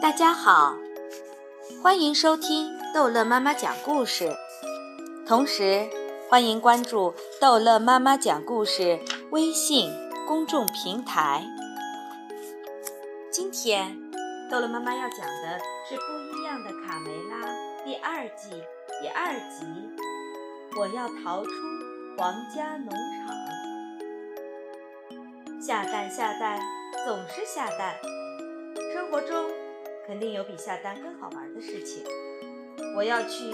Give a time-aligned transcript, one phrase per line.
[0.00, 0.74] 大家好，
[1.82, 4.34] 欢迎收听逗乐妈妈讲故事，
[5.26, 5.86] 同时
[6.30, 8.98] 欢迎关注逗乐妈妈讲故事
[9.32, 9.92] 微信
[10.26, 11.44] 公众平台。
[13.30, 13.94] 今天
[14.50, 17.46] 逗乐妈妈要讲的是《不一样的卡梅拉》
[17.84, 18.48] 第二季
[19.02, 19.66] 第二集，
[20.78, 21.50] 我要逃出
[22.16, 23.35] 皇家农场。
[25.58, 26.60] 下蛋下蛋
[27.04, 27.96] 总是下蛋，
[28.92, 29.50] 生活中
[30.06, 32.04] 肯定有比下蛋更好玩的事情。
[32.94, 33.50] 我要去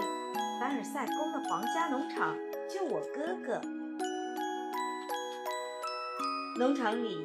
[0.61, 2.37] 凡尔赛宫的皇家农场
[2.69, 3.61] 救我哥哥。
[6.59, 7.25] 农场里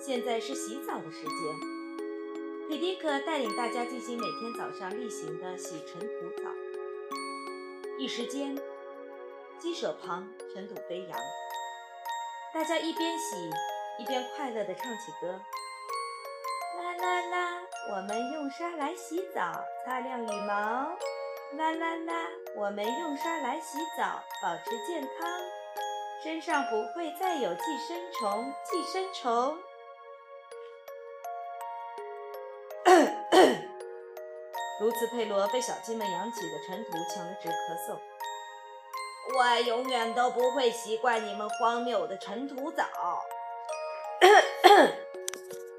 [0.00, 6.50] 现在是洗澡的时间，皮迪克带领大家进行每天早上例行的洗尘土澡。
[7.98, 8.58] 一时间，
[9.58, 11.18] 鸡舍旁尘土飞扬，
[12.52, 13.36] 大家一边洗。
[13.98, 15.40] 一边快乐地唱起歌，
[16.76, 20.54] 啦啦啦，我们用刷来洗澡，擦亮羽毛。
[21.52, 25.28] 啦啦啦，我们用刷来洗澡，保持健康，
[26.22, 28.52] 身上不会再有寄生虫。
[28.64, 29.56] 寄生虫。
[34.80, 37.52] 卢茨佩罗被小鸡们扬起的尘土呛得直咳
[37.88, 37.98] 嗽。
[39.38, 42.84] 我永远都不会习惯你们荒谬的尘土澡。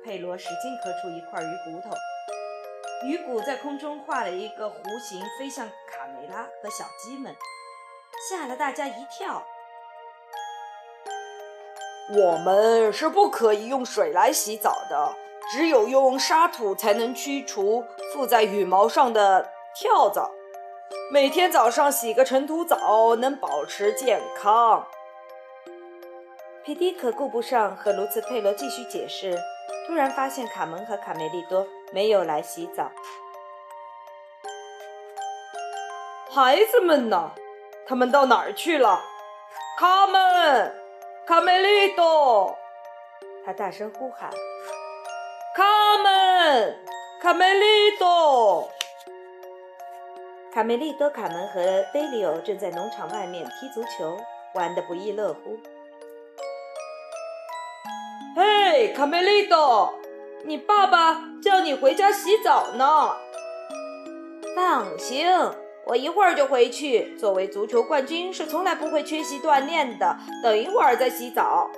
[0.07, 1.93] 佩罗使劲咳出一块鱼骨头，
[3.05, 7.35] 鱼骨在空中画了一个弧形，飞向卡梅拉和小鸡们，
[8.29, 9.43] 吓了大家一跳。
[12.17, 15.13] 我们是不可以用水来洗澡的，
[15.51, 20.31] 只有用沙土才能驱除附在羽毛上的跳蚤。
[21.11, 24.87] 每天早上洗个尘土澡，能保持健康。
[26.63, 29.37] 皮迪可顾不上和卢茨佩罗继续解释，
[29.87, 32.91] 突然发现卡门和卡梅利多没有来洗澡。
[36.29, 37.31] 孩子们呢？
[37.87, 39.01] 他们到哪儿去了？
[39.79, 40.75] 卡门，
[41.25, 42.53] 卡梅利多！
[43.45, 44.29] 他大声呼喊
[45.55, 45.63] ：“卡
[46.03, 46.83] 门，
[47.21, 48.69] 卡梅利多！”
[50.53, 54.17] 卡梅利多、卡门和贝利欧正在农场外面踢足球，
[54.53, 55.57] 玩得不亦乐乎。
[58.39, 59.91] 嘿，卡梅利多，
[60.45, 63.15] 你爸爸叫你回家洗澡呢。
[64.55, 65.25] 放心，
[65.87, 67.17] 我一会儿就回去。
[67.17, 70.15] 作为足球冠军，是从来不会缺席锻炼的。
[70.43, 71.71] 等一会儿再洗澡。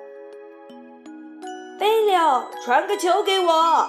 [1.79, 3.87] 贝利奥，传个球给我。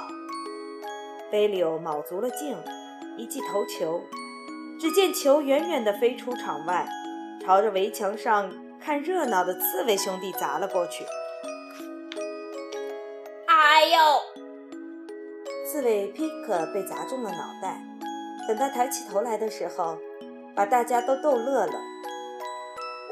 [1.28, 2.56] 贝利奥卯足了劲，
[3.16, 4.00] 一记头球，
[4.80, 6.88] 只见球远远地飞出场外，
[7.44, 8.48] 朝着围墙上
[8.80, 11.04] 看热闹的刺猬兄弟砸了过去。
[13.72, 13.98] 哎呦！
[15.64, 17.80] 刺猬皮克被砸中了脑袋。
[18.48, 19.96] 等他抬起头来的时候，
[20.56, 21.80] 把大家都逗乐了。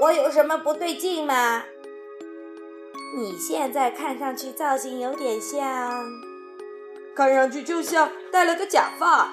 [0.01, 1.63] 我有什么不对劲吗？
[3.17, 6.05] 你现在看上去造型有点像，
[7.15, 9.33] 看上去就像戴了个假发。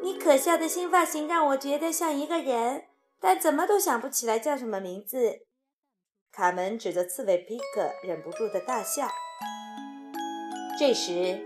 [0.00, 2.86] 你可笑的新发型让我觉得像一个人，
[3.20, 5.46] 但怎么都想不起来叫什么名字。
[6.32, 9.08] 卡门指着刺猬皮克，忍不住的大笑。
[10.80, 11.38] 这时，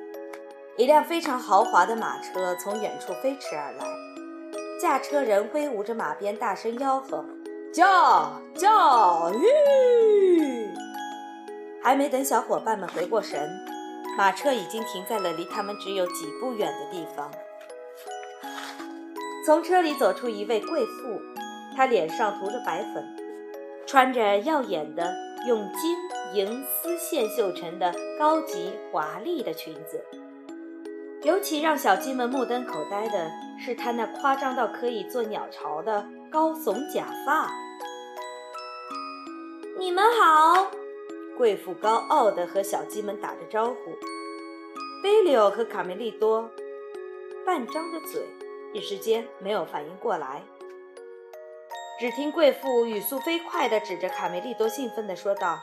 [0.76, 3.84] 一辆非常豪华的马车从远处飞驰而来，
[4.80, 7.24] 驾车人挥舞着马鞭，大声吆喝
[7.74, 10.72] ：“驾驾驭！”
[11.82, 13.50] 还没等小伙伴们回过神，
[14.16, 17.28] 马车已经停在了离他们只有几步远的地方。
[19.44, 21.20] 从车里走出一位贵妇，
[21.76, 23.04] 她脸上涂着白粉，
[23.84, 25.12] 穿着耀眼的
[25.48, 25.96] 用金。
[26.34, 30.04] 银丝线绣成的高级华丽的裙子，
[31.22, 37.48] 尤其让小鸡们目瞪口呆的是她那夸张到可以做鸟巢的高耸假发。
[39.78, 40.72] 你们好，
[41.38, 43.76] 贵妇高傲地和小鸡们打着招呼。
[45.04, 46.50] 贝利奥和卡梅利多
[47.46, 48.26] 半张着嘴，
[48.72, 50.42] 一时间没有反应过来。
[52.00, 55.60] 只听贵妇语速飞快地指着卡梅利多，兴奋地说道。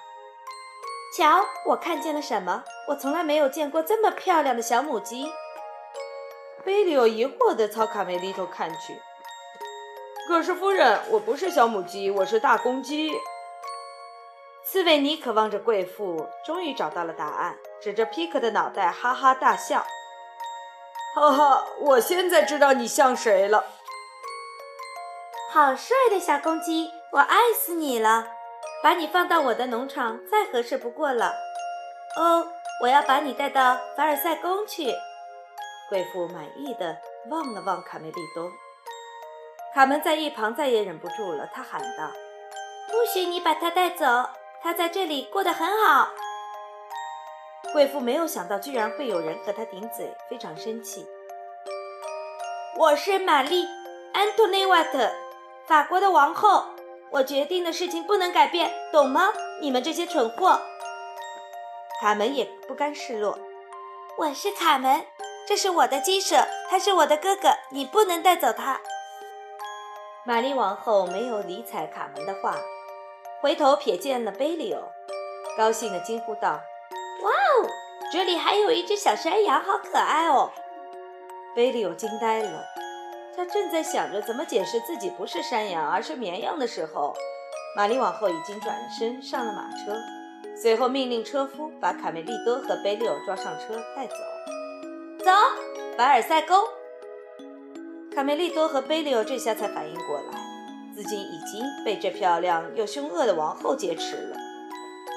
[1.18, 2.64] 瞧，我看见了什么？
[2.88, 5.30] 我从来没有见过这么漂亮的小母鸡。
[6.64, 9.02] 贝利奥疑惑地朝卡梅利多看去。
[10.28, 13.12] 可是夫人，我不是小母鸡，我是大公鸡。
[14.64, 19.86] 刺猬尼渴望着贵妇，终于找到了答案，指着皮克的脑袋哈哈大笑。
[21.16, 23.66] 哈哈，我现在知道你像谁了。
[25.50, 28.28] 好帅的小公鸡，我爱死你了。
[28.84, 31.34] 把你放到我的农场再合适不过了。
[32.18, 32.48] 哦，
[32.82, 34.92] 我要把你带到凡尔赛宫去。
[35.90, 36.98] 贵妇满意的
[37.30, 38.50] 望了望卡梅利多。
[39.74, 42.12] 卡门在一旁再也忍不住了，他喊道
[42.92, 44.06] ：“不许你把他带走！
[44.62, 46.10] 他在这里过得很好。”
[47.72, 51.08] 贵妇没有想到，居然会有人和他顶嘴，非常生气。
[52.78, 53.66] 我是玛丽·
[54.14, 55.12] 安托内瓦特，
[55.68, 56.66] 法国的王后。
[57.12, 59.34] 我决定的事情不能改变，懂吗？
[59.60, 60.62] 你们这些蠢货！
[62.00, 63.38] 卡门也不甘示弱。
[64.18, 65.06] 我是卡门，
[65.46, 68.80] 这是我的鸡舍，他是我的哥哥，你不能带走他。
[70.24, 72.56] 玛丽王后没有理睬卡门的话，
[73.42, 74.82] 回头瞥见了贝利欧，
[75.58, 76.62] 高兴地惊呼道
[77.24, 77.68] ：“哇哦，
[78.10, 80.50] 这里还有一只小山羊，好可爱哦！”
[81.54, 82.64] 贝利欧惊呆了。
[83.54, 87.14] 正在想着怎么解释自己不是山羊而是绵羊的时候，
[87.76, 89.96] 玛丽王后已经转身上了马车，
[90.56, 94.16] 随后命令车夫把卡梅利多和贝利欧抓上车带走。
[95.20, 95.32] 走，
[95.98, 96.58] 凡尔赛宫。
[98.14, 100.40] 卡梅利多和贝利欧这下才反应过来，
[100.96, 104.38] 自己已经被这漂亮又凶恶的王后劫持了，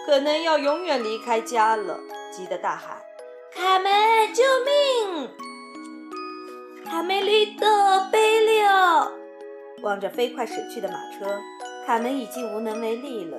[0.07, 1.99] 可能要永远离开家了，
[2.33, 2.99] 急得大喊
[3.53, 3.93] ：“卡门，
[4.33, 5.31] 救命！”
[6.95, 7.67] 卡梅利多、
[8.13, 9.11] 贝利奥
[9.83, 11.41] 望着飞快驶去的马车，
[11.85, 13.37] 卡门已经无能为力了。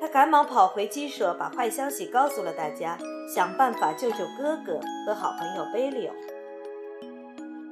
[0.00, 2.96] 他赶忙跑回鸡舍，把坏消息告诉了大家，
[3.34, 6.14] 想办法救救哥哥和好朋友贝利奥。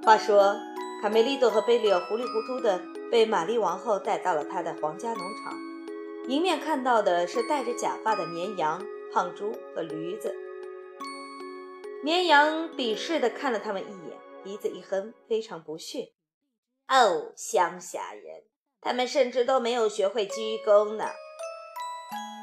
[0.05, 0.55] 话说，
[1.01, 2.79] 卡梅利多和贝利奥糊里糊涂地
[3.11, 5.55] 被玛丽王后带到了她的皇家农场，
[6.29, 10.35] 迎面看到的是戴着假发的绵羊、胖猪和驴子。
[12.03, 14.06] 绵羊鄙视地看了他们一眼。
[14.47, 16.13] 鼻子一哼，非常不屑。
[16.87, 18.45] 哦，乡下人，
[18.81, 21.05] 他们甚至都没有学会鞠躬呢。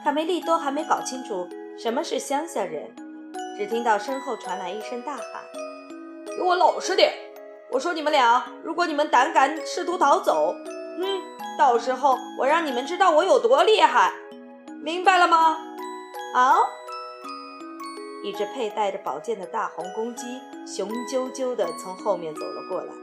[0.03, 1.47] 卡梅利多还没搞清楚
[1.79, 2.93] 什么是乡下人，
[3.57, 5.45] 只听到身后传来一声大喊
[6.35, 7.13] ：“给我老实点！
[7.71, 10.53] 我说你们俩，如果你们胆敢试图逃走，
[10.99, 11.21] 嗯，
[11.57, 14.11] 到时候我让你们知道我有多厉害，
[14.83, 15.57] 明白了吗？”
[16.35, 16.67] 好。
[18.23, 20.23] 一只佩戴着宝剑的大红公鸡
[20.65, 22.93] 雄赳赳地从后面走了过来，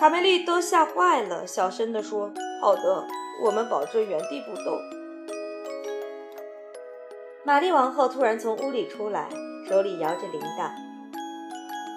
[0.00, 2.32] 卡梅利多吓坏了，小声地说
[2.62, 3.06] ：“好的，
[3.42, 4.80] 我们保证原地不动。”
[7.44, 9.28] 玛丽王后突然从屋里出来，
[9.68, 10.70] 手里摇着铃铛。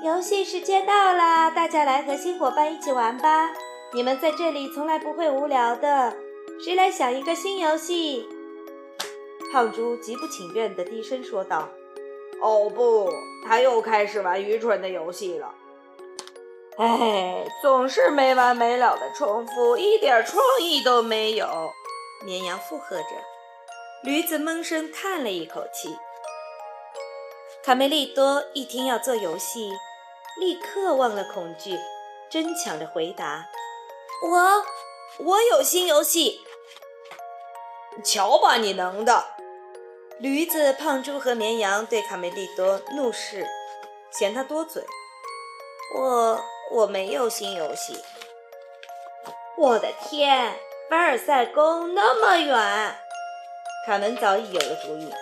[0.03, 3.49] 游戏时间到啦，大家来和新伙伴一起玩吧！
[3.93, 6.13] 你们在这里从来不会无聊的。
[6.63, 8.27] 谁来想一个新游戏？
[9.51, 11.69] 胖猪极不情愿地低声说道
[12.41, 13.11] ：“哦不，
[13.45, 15.53] 他又开始玩愚蠢的游戏了。
[16.77, 21.71] 哎，总是没完没了的重复，一点创意都没有。”
[22.23, 23.07] 绵羊附和着，
[24.03, 25.97] 驴子闷声叹了一口气。
[27.63, 29.71] 卡梅利多一听要做游戏，
[30.39, 31.77] 立刻忘了恐惧，
[32.29, 33.45] 争抢着回答
[34.23, 36.41] ：“我，我有新游戏。”
[38.03, 39.36] 瞧把你能的！
[40.19, 43.45] 驴子、胖猪和绵羊对卡梅利多怒视，
[44.11, 44.83] 嫌他多嘴。
[45.95, 48.03] 我我没有新游戏。
[49.55, 50.55] 我的天，
[50.89, 52.95] 凡尔赛宫那么远！
[53.85, 55.13] 卡门早已有了主意。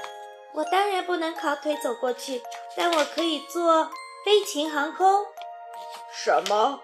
[0.54, 2.42] 我当然不能烤腿走过去，
[2.78, 3.90] 但我可以坐
[4.26, 5.26] 飞禽航空。
[6.14, 6.80] 什么？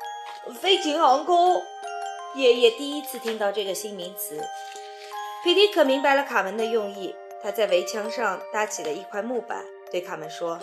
[0.61, 1.63] 飞禽航空？
[2.35, 4.43] 爷爷第一次听到这个新名词。
[5.43, 10.59] 皮迪可明白了卡门的用意，他在围墙上搭起了一块木板，对卡门说：“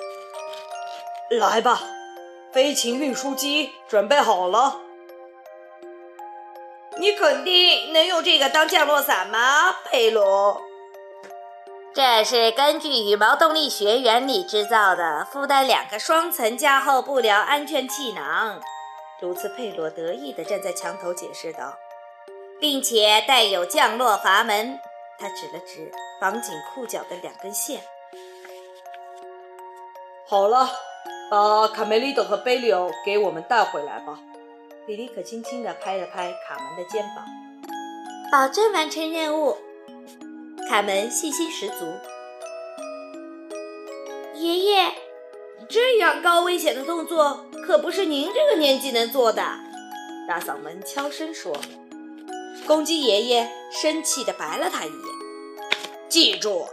[1.31, 1.81] 来吧，
[2.53, 4.81] 飞禽运输机准备好了。
[6.99, 10.61] 你肯定能用这个当降落伞吗，佩罗？
[11.95, 18.61] 这是根据羽毛动力学原理制造的，附带两个双层加厚布料安全气囊。”
[19.21, 21.77] 如此，佩罗得意地站在墙头解释道。
[22.61, 24.81] 并且带有降落阀门，
[25.19, 27.81] 他指了指绑紧裤脚的两根线。
[30.27, 30.71] 好了，
[31.31, 34.21] 把卡梅利多和贝利欧给我们带回来吧。
[34.87, 37.25] 比利可轻轻地拍了拍卡门的肩膀，
[38.31, 39.57] 保证完成任务。
[40.69, 41.93] 卡门信心十足。
[44.35, 44.93] 爷爷，
[45.69, 49.43] 这样高危险的动作可不是您这个年纪能做的。
[50.29, 51.57] 大嗓门悄声说。
[52.69, 55.01] 公鸡爷爷生气地白了他一眼。
[56.07, 56.67] 记住，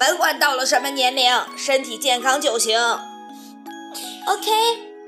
[0.00, 2.80] 甭管到了什么年龄，身体健康就行。
[4.26, 4.50] OK，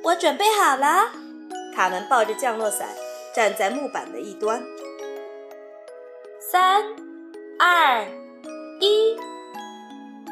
[0.02, 1.10] 我准备好了。
[1.74, 2.90] 卡门抱着降落伞
[3.34, 4.62] 站在木板的一端。
[6.38, 6.84] 三、
[7.58, 8.06] 二、
[8.78, 9.16] 一，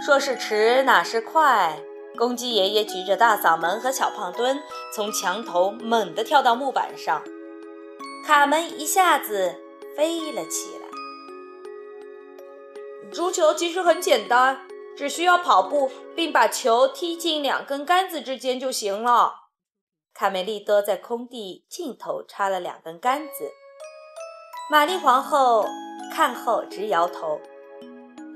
[0.05, 1.79] 说是迟哪是快？
[2.19, 4.61] 公鸡爷爷举着大嗓门和小胖墩
[4.95, 7.23] 从墙头猛地跳到木板上，
[8.27, 9.55] 卡门一下子
[9.99, 10.87] 飞了起来。
[13.11, 14.61] 足球其实很简单，
[14.97, 19.49] 只需要跑步并把球踢进两根杆子之间就行了。
[20.15, 23.51] 卡梅利多在空地尽头插了两根杆子。
[24.71, 25.67] 玛丽皇后
[26.13, 27.41] 看后直摇头：“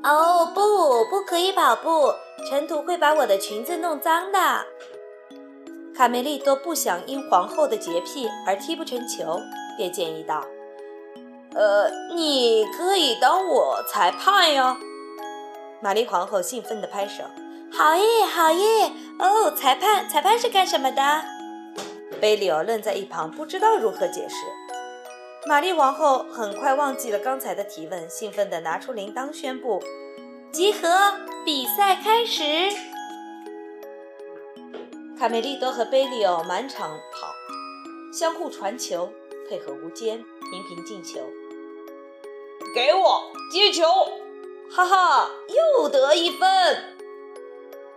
[0.03, 2.13] 哦，不，不可以跑步。”
[2.51, 4.67] 尘土会把我的裙子弄脏的。
[5.95, 9.39] 卡梅利多不想因皇后的洁癖而踢不成球，
[9.77, 10.45] 便建议道
[11.55, 14.77] ：“呃，你可以当我裁判呀。”
[15.81, 17.25] 玛丽皇后兴奋地拍手
[17.73, 18.93] ：“好耶，好耶！
[19.19, 21.25] 哦，裁判，裁判是干什么的？”
[22.21, 24.37] 贝里奥愣在一旁，不知道如何解释。
[25.49, 29.83] 玛丽皇后很快忘记了刚才的提问，兴奋地拿出铃铛宣布
[30.53, 30.89] ：“集合！”
[31.45, 32.45] 比赛开始，
[35.19, 37.27] 卡梅利多和贝利奥满场跑，
[38.17, 39.11] 相互传球，
[39.49, 41.19] 配合无间，频频进球。
[42.75, 43.85] 给我接球！
[44.75, 46.97] 哈哈，又得一分！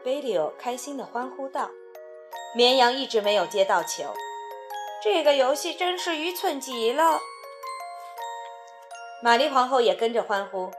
[0.04, 1.70] 贝利奥开心地欢呼道。
[2.54, 4.14] 绵羊一直没有接到球，
[5.02, 7.22] 这个游戏真是愚蠢极了。
[9.24, 10.70] 玛丽皇后也跟着欢呼。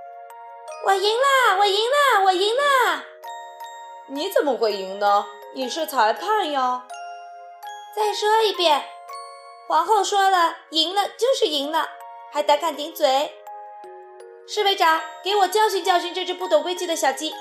[0.86, 1.58] 我赢了！
[1.58, 2.24] 我赢了！
[2.26, 3.04] 我赢了！
[4.08, 5.26] 你怎么会赢呢？
[5.54, 6.86] 你是裁判呀！
[7.94, 8.84] 再说一遍，
[9.66, 11.88] 皇后说了，赢了就是赢了，
[12.30, 13.35] 还胆敢顶嘴！
[14.48, 17.34] 侍卫长，给我教训教训这只不懂规矩的小鸡！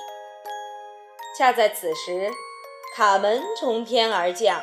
[1.37, 2.31] 恰在此时，
[2.95, 4.59] 卡门从天而降。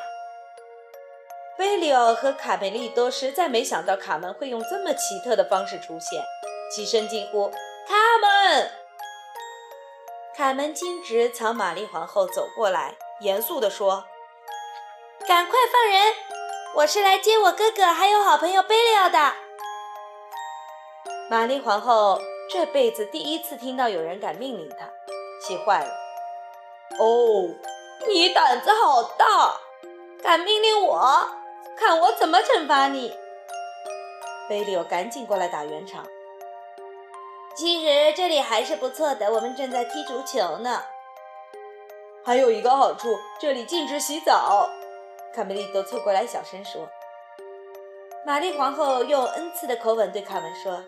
[1.56, 6.20] 贝里奥和卡梅利多实在没想到卡门会用这么奇特的方式出现，
[6.74, 7.48] 齐声惊呼。
[7.48, 8.72] 卡门，
[10.36, 14.04] 卡门径直朝玛丽皇后走过来，严肃地说
[15.28, 16.12] ：“赶快放人！
[16.74, 19.34] 我是来接我哥哥还有好朋友贝利奥的。”
[21.30, 22.20] 玛丽皇后
[22.52, 24.86] 这辈子第一次听到有人敢命令他，
[25.40, 25.90] 气坏了。
[26.98, 27.48] 哦，
[28.06, 29.54] 你胆子好大，
[30.22, 31.30] 敢命令我？
[31.78, 33.10] 看我怎么惩罚你！
[34.50, 36.04] 贝利奥赶紧过来打圆场。
[37.56, 40.82] 其实这里还是不错的，我们正在踢足球呢。
[42.22, 44.68] 还有一个好处，这里禁止洗澡。
[45.34, 46.86] 卡梅利多凑过来小声说。
[48.26, 50.84] 玛丽皇后用恩赐的口吻对卡门说：“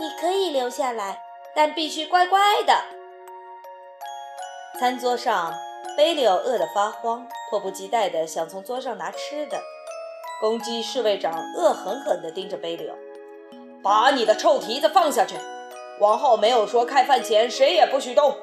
[0.00, 1.20] 你可以留下来，
[1.54, 2.74] 但必须乖乖的。”
[4.80, 5.52] 餐桌上，
[5.94, 9.60] 贝里奥饿得发慌，迫不及待地想从桌上拿吃的。
[10.40, 12.96] 公鸡侍卫长恶狠狠地盯着贝里奥
[13.84, 15.36] ：“把你的臭蹄子放下去！”
[16.00, 18.34] 王后没有说开饭前谁也不许动。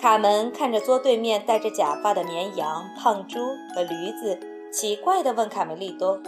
[0.00, 3.40] 卡门看着桌对面戴着假发的绵羊、胖猪
[3.74, 4.38] 和驴子，
[4.72, 6.20] 奇怪地问卡梅利多：“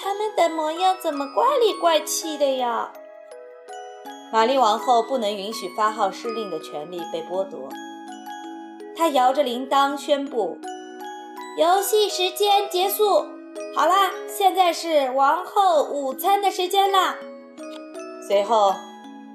[0.00, 2.92] 他们的模样怎么怪里怪气的呀？”
[4.32, 7.68] 玛丽王后不能允许发号施令的权利被剥夺，
[8.96, 10.58] 她摇着铃铛宣布
[11.58, 13.24] ：“游戏时间结束。
[13.74, 17.16] 好啦，现在是王后午餐的时间啦。”
[18.26, 18.74] 随后。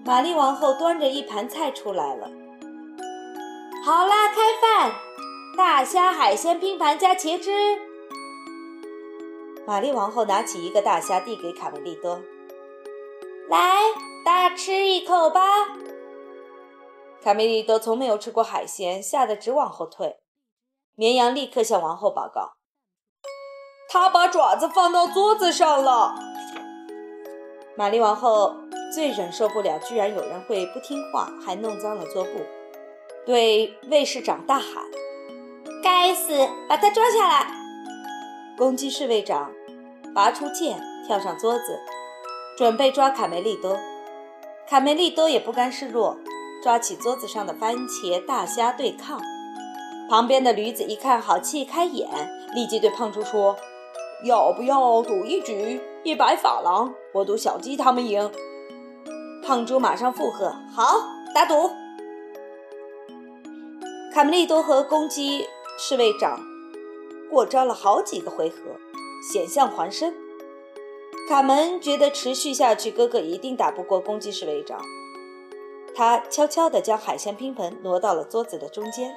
[0.05, 2.29] 玛丽王后端着一盘菜出来了。
[3.85, 4.91] 好啦，开饭！
[5.55, 7.53] 大虾海鲜拼盘加茄汁。
[9.65, 12.21] 玛丽王后拿起一个大虾递给卡梅利多，
[13.49, 13.75] 来，
[14.25, 15.41] 大吃一口吧。
[17.21, 20.17] 卡梅利多从没有吃过海鲜，吓得直往后退。
[20.95, 22.53] 绵羊立刻向王后报告
[23.89, 26.15] ：“他把爪子放到桌子上了。”
[27.77, 28.55] 玛丽王后。
[28.93, 32.29] 最忍受不了，居然有人会不听话，还弄脏了桌布，
[33.25, 34.85] 对卫士长大喊
[35.83, 37.47] ：“该死，把他抓下来！”
[38.55, 39.51] 攻击侍卫长
[40.13, 41.79] 拔出剑，跳上桌子，
[42.55, 43.79] 准备抓卡梅利多。
[44.69, 46.15] 卡梅利多也不甘示弱，
[46.61, 49.19] 抓起桌子上的番茄大虾对抗。
[50.07, 52.07] 旁边的驴子一看，好气开眼，
[52.53, 53.55] 立即对胖猪说
[54.23, 55.81] ：“要不要赌一局？
[56.03, 58.31] 一百法郎，我赌小鸡他们赢。”
[59.43, 60.99] 胖猪马上附和：“好，
[61.33, 61.71] 打赌。”
[64.13, 65.47] 卡梅利多和公鸡
[65.79, 66.39] 侍卫长
[67.33, 68.57] 过招了好几个回合，
[69.33, 70.13] 险象环生。
[71.27, 74.79] 卡门觉得持续下去，哥哥一定打不过公鸡侍卫长。
[75.95, 79.15] 他悄悄地将海鲜拼盆挪到了桌子的中间。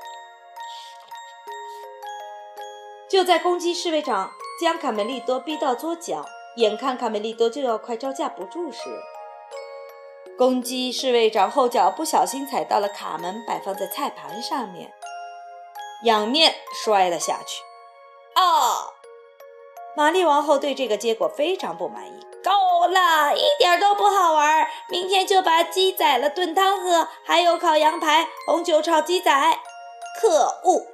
[3.10, 4.30] 就在公鸡侍卫长
[4.60, 6.24] 将卡梅利多逼到桌角，
[6.56, 8.78] 眼看卡梅利多就要快招架不住时，
[10.38, 14.92] 公鸡侍卫长后脚不小心踩到了卡门摆放在菜盘上面，
[16.04, 16.54] 仰面
[16.84, 17.65] 摔了下去。
[18.36, 18.92] 哦！
[19.96, 22.20] 玛丽王后对这个结果非常不满意。
[22.44, 24.68] 够了，一点都不好玩！
[24.88, 29.58] 明天就把鸡宰了炖汤喝，还有烤羊排、红酒炒鸡仔。
[30.20, 30.86] 可恶！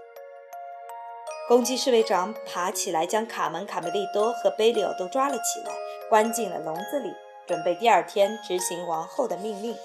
[1.49, 5.75] 公鸡侍卫长爬起来，将卡门、卡梅利多和贝利欧都抓了起来，
[6.08, 7.12] 关进了笼子里。
[7.46, 9.76] 准备第二天执行王后的命令。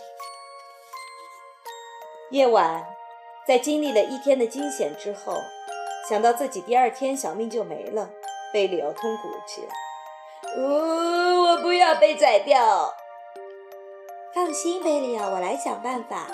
[2.30, 2.88] 夜晚，
[3.48, 5.42] 在经历了一天的惊险之后，
[6.08, 8.10] 想到自己第二天小命就没了，
[8.54, 9.68] 贝里奥痛苦起来。
[10.58, 12.94] 呜，我不要被宰掉！
[14.34, 16.28] 放心，贝里奥，我来想办法。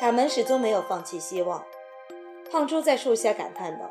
[0.00, 1.62] 卡门始终没有放弃希望。
[2.50, 3.90] 胖猪在树下感叹道：“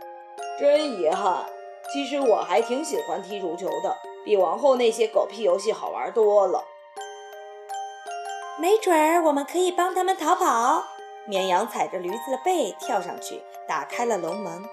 [0.59, 1.45] 真遗憾，
[1.93, 3.95] 其实我还挺喜欢踢足球的。”
[4.25, 6.65] 比王后那些狗屁游戏好玩多了。
[8.57, 10.83] 没准儿我们可以帮他们逃跑。
[11.27, 14.63] 绵羊踩着驴子的背跳上去，打开了笼门。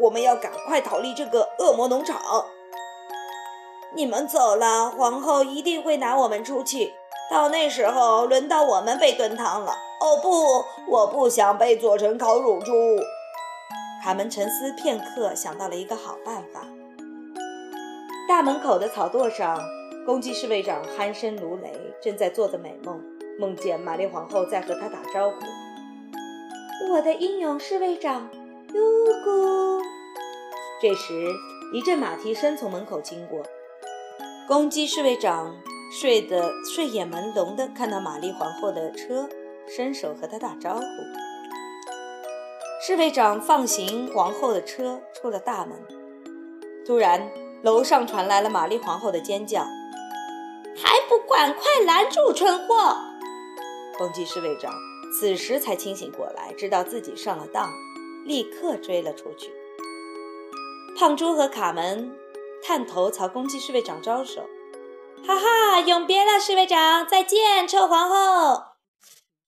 [0.00, 2.20] 我们要赶快逃离这个恶魔农场。
[3.94, 6.92] 你们走了，皇后一定会拿我们出去。
[7.30, 9.72] 到那时候，轮到我们被炖汤了。
[10.00, 12.72] 哦不，我不想被做成烤乳猪。
[14.04, 16.66] 卡门沉思片刻，想到了一个好办法。
[18.28, 19.58] 大门口的草垛上，
[20.06, 23.02] 公鸡侍卫长鼾声如雷，正在做着美梦，
[23.40, 25.36] 梦见玛丽皇后在和他打招呼。
[26.92, 28.30] 我的英勇侍卫长，
[28.68, 28.78] 嘟
[29.24, 29.82] 咕！
[30.80, 31.32] 这时，
[31.72, 33.42] 一阵马蹄声从门口经过，
[34.46, 35.56] 公鸡侍卫长
[35.90, 39.28] 睡得睡眼朦胧的看到玛丽皇后的车，
[39.66, 40.82] 伸手和她打招呼。
[42.86, 45.76] 侍卫长放行皇后的车，出了大门，
[46.86, 47.28] 突然。
[47.60, 49.62] 楼上传来了玛丽皇后的尖叫
[50.80, 52.96] ：“还不赶快拦住蠢货！”
[53.98, 54.72] 公鸡侍卫长
[55.18, 57.68] 此时才清醒过来，知道自己上了当，
[58.28, 59.50] 立刻追了出去。
[60.96, 62.12] 胖猪和卡门
[62.62, 64.42] 探头朝公鸡侍卫长招手
[65.26, 67.08] ：“哈哈，永别了，侍卫长！
[67.08, 68.62] 再见，臭皇后！”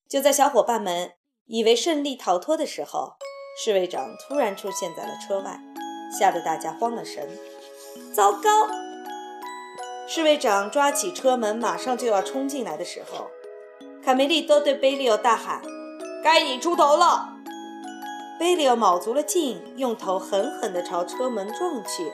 [0.08, 1.12] 就在小伙伴们
[1.46, 3.14] 以为顺利逃脱的时候，
[3.62, 5.60] 侍卫长突然出现在了车外，
[6.18, 7.28] 吓得大家慌了神。
[8.14, 8.68] 糟糕！
[10.08, 13.30] 侍卫长抓起车门，马上就要冲进来的时候，
[14.04, 15.60] 卡梅利多对贝利欧大喊
[16.24, 17.36] ：“该你出头了！”
[18.40, 22.10] 贝利欧卯足了劲，用头狠狠地朝车门撞去，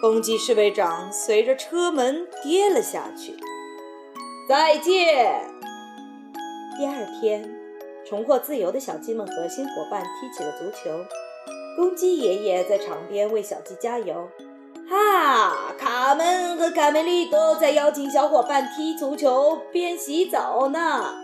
[0.00, 3.36] 公鸡侍卫长随着车门跌了下去。
[4.48, 5.50] 再见！
[6.78, 7.52] 第二天，
[8.08, 10.90] 重获自由的小鸡们和新伙伴踢起了足球，
[11.76, 14.28] 公鸡爷爷在场边为小鸡加油。
[14.88, 15.74] 哈！
[15.76, 21.16] 卡门和卡梅利多在邀请小伙伴踢足球边洗澡呢。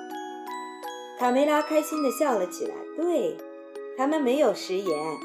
[1.20, 2.74] 卡梅拉开心地笑了起来。
[2.96, 3.36] 对，
[3.96, 5.18] 他们没有食言。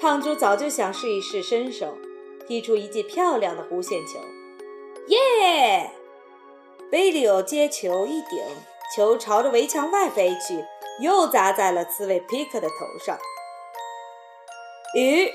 [0.00, 1.98] 胖猪早就想试一试身手，
[2.46, 4.18] 踢出一记漂亮的弧线球。
[5.08, 5.90] 耶！
[6.90, 8.42] 贝利欧接球一顶，
[8.94, 10.64] 球朝着围墙外飞去，
[11.00, 13.18] 又砸在了刺猬皮克的头上。
[14.96, 15.32] 咦？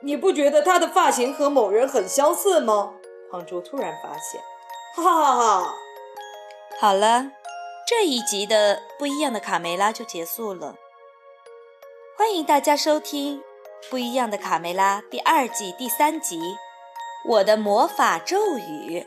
[0.00, 2.94] 你不觉得他的发型和某人很相似吗？
[3.30, 4.40] 胖猪突然发现，
[4.94, 5.74] 哈哈哈哈！
[6.80, 7.32] 好了，
[7.86, 10.76] 这一集的不一样的卡梅拉就结束了。
[12.18, 13.38] 欢迎大家收听
[13.88, 16.40] 《不一样的卡梅拉》第二季第三集
[17.24, 18.98] 《我的魔法咒语》。